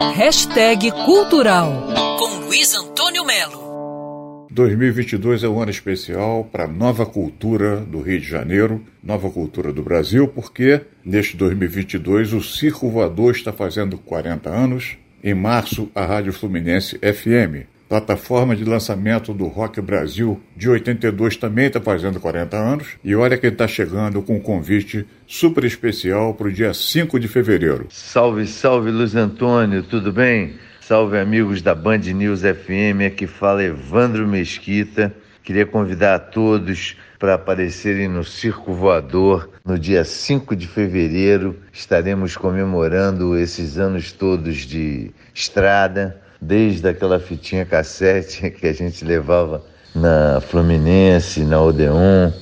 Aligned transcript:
Hashtag 0.00 0.90
Cultural 1.04 1.86
com 2.18 2.46
Luiz 2.46 2.74
Antônio 2.74 3.22
Melo. 3.22 4.48
2022 4.50 5.44
é 5.44 5.48
um 5.48 5.60
ano 5.60 5.70
especial 5.70 6.48
para 6.50 6.64
a 6.64 6.66
nova 6.66 7.04
cultura 7.04 7.76
do 7.76 8.00
Rio 8.00 8.18
de 8.18 8.26
Janeiro, 8.26 8.82
nova 9.04 9.30
cultura 9.30 9.74
do 9.74 9.82
Brasil, 9.82 10.26
porque 10.26 10.80
neste 11.04 11.36
2022 11.36 12.32
o 12.32 12.42
Circo 12.42 12.88
Voador 12.88 13.32
está 13.32 13.52
fazendo 13.52 13.98
40 13.98 14.48
anos. 14.48 14.96
Em 15.22 15.34
março, 15.34 15.90
a 15.94 16.06
Rádio 16.06 16.32
Fluminense 16.32 16.98
FM 16.98 17.68
plataforma 17.90 18.54
de 18.54 18.64
lançamento 18.64 19.34
do 19.34 19.48
Rock 19.48 19.80
Brasil 19.80 20.40
de 20.56 20.70
82 20.70 21.36
também 21.36 21.66
está 21.66 21.80
fazendo 21.80 22.20
40 22.20 22.56
anos. 22.56 22.86
E 23.02 23.16
olha 23.16 23.36
quem 23.36 23.50
está 23.50 23.66
chegando 23.66 24.22
com 24.22 24.36
um 24.36 24.40
convite 24.40 25.04
super 25.26 25.64
especial 25.64 26.32
para 26.34 26.46
o 26.46 26.52
dia 26.52 26.72
5 26.72 27.18
de 27.18 27.26
fevereiro. 27.26 27.86
Salve, 27.90 28.46
salve 28.46 28.92
Luiz 28.92 29.16
Antônio, 29.16 29.82
tudo 29.82 30.12
bem? 30.12 30.54
Salve 30.80 31.18
amigos 31.18 31.62
da 31.62 31.74
Band 31.74 31.98
News 31.98 32.42
FM, 32.42 33.06
aqui 33.08 33.26
fala 33.26 33.64
Evandro 33.64 34.24
Mesquita. 34.24 35.12
Queria 35.42 35.66
convidar 35.66 36.14
a 36.14 36.18
todos 36.20 36.96
para 37.18 37.34
aparecerem 37.34 38.06
no 38.06 38.22
Circo 38.22 38.72
Voador 38.72 39.50
no 39.64 39.76
dia 39.76 40.04
5 40.04 40.54
de 40.54 40.68
fevereiro. 40.68 41.58
Estaremos 41.72 42.36
comemorando 42.36 43.36
esses 43.36 43.78
anos 43.78 44.12
todos 44.12 44.58
de 44.58 45.10
estrada 45.34 46.22
desde 46.40 46.88
aquela 46.88 47.20
fitinha 47.20 47.64
cassete 47.64 48.50
que 48.50 48.66
a 48.66 48.72
gente 48.72 49.04
levava 49.04 49.62
na 49.94 50.40
Fluminense, 50.40 51.44
na 51.44 51.60
Odeon. 51.60 52.32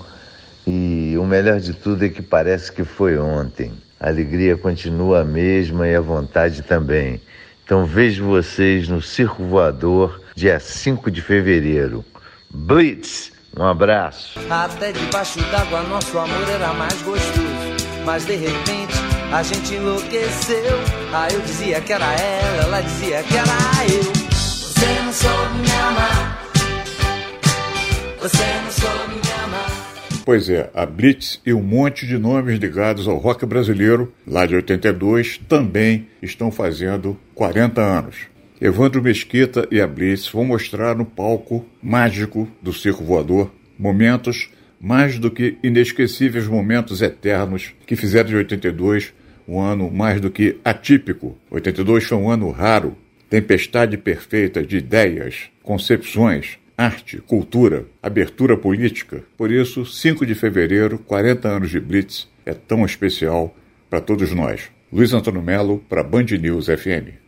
E 0.67 1.17
o 1.19 1.25
melhor 1.25 1.59
de 1.61 1.73
tudo 1.73 2.05
é 2.05 2.09
que 2.09 2.23
parece 2.23 2.71
que 2.71 2.85
foi 2.85 3.19
ontem. 3.19 3.73
A 3.99 4.09
alegria 4.09 4.57
continua 4.57 5.23
a 5.23 5.25
mesma 5.25 5.89
e 5.89 5.95
a 5.95 6.01
vontade 6.01 6.63
também. 6.63 7.21
Então 7.65 7.85
vejo 7.85 8.25
vocês 8.25 8.89
no 8.89 9.03
Circo 9.03 9.43
Voador, 9.45 10.23
dia 10.35 10.61
5 10.61 11.11
de 11.11 11.21
fevereiro. 11.21 12.05
Blitz! 12.51 13.33
Um 13.57 13.65
abraço. 13.65 14.39
Até 14.49 14.93
debaixo 14.93 15.41
d'água 15.51 15.83
nosso 15.83 16.17
amor 16.17 16.49
era 16.49 16.73
mais 16.75 17.01
gostoso. 17.03 17.49
Mas 18.05 18.25
de 18.25 18.37
repente 18.37 18.98
a 19.33 19.43
gente 19.43 19.75
enlouqueceu. 19.75 20.79
Aí 21.13 21.35
eu 21.35 21.41
dizia 21.41 21.81
que 21.81 21.93
era 21.93 22.13
ela, 22.13 22.63
ela 22.65 22.81
dizia 22.81 23.23
que 23.23 23.37
era 23.37 23.93
eu. 23.93 24.03
Você 24.33 25.03
não 25.03 25.13
soube 25.13 25.59
me 25.59 25.71
amar. 25.73 26.49
Você 28.21 28.45
não 28.65 28.71
soube 28.71 29.15
me 29.15 29.33
amar. 29.45 29.89
Pois 30.25 30.49
é, 30.51 30.71
a 30.75 30.85
Blitz 30.85 31.41
e 31.45 31.53
um 31.53 31.63
monte 31.63 32.07
de 32.07 32.19
nomes 32.19 32.59
ligados 32.59 33.09
ao 33.09 33.17
rock 33.17 33.47
brasileiro, 33.47 34.13
lá 34.27 34.45
de 34.45 34.55
82, 34.55 35.39
também 35.49 36.07
estão 36.23 36.51
fazendo 36.51 37.19
40 37.35 37.81
anos. 37.81 38.17
Evandro 38.61 39.03
Mesquita 39.03 39.67
e 39.71 39.81
a 39.81 39.87
Blitz 39.87 40.29
vão 40.29 40.45
mostrar 40.45 40.95
no 40.95 41.05
palco 41.05 41.65
mágico 41.83 42.49
do 42.61 42.73
Circo 42.73 43.05
Voador 43.05 43.51
momentos 43.79 44.51
mais 44.81 45.19
do 45.19 45.31
que 45.31 45.57
inesquecíveis 45.63 46.47
momentos 46.47 47.03
eternos 47.03 47.75
que 47.87 47.97
fizeram 47.97 48.29
de 48.29 48.37
82 48.37 49.13
um 49.49 49.61
ano 49.61 49.91
mais 49.91 50.21
do 50.21 50.31
que 50.31 50.59
atípico. 50.63 51.37
82 51.51 52.05
foi 52.05 52.19
um 52.19 52.31
ano 52.31 52.51
raro, 52.51 52.97
tempestade 53.31 53.97
perfeita 53.97 54.63
de 54.63 54.77
ideias, 54.77 55.49
concepções, 55.63 56.59
arte, 56.77 57.17
cultura, 57.19 57.87
abertura 58.03 58.57
política. 58.57 59.25
Por 59.37 59.51
isso, 59.51 59.87
5 59.87 60.27
de 60.27 60.35
fevereiro, 60.35 60.99
40 60.99 61.49
anos 61.49 61.71
de 61.71 61.81
Blitz, 61.81 62.29
é 62.45 62.53
tão 62.53 62.85
especial 62.85 63.57
para 63.89 64.01
todos 64.01 64.33
nós. 64.33 64.71
Luiz 64.93 65.13
Antônio 65.13 65.43
Melo, 65.43 65.83
para 65.89 66.03
Band 66.03 66.27
News 66.39 66.67
FM. 66.67 67.28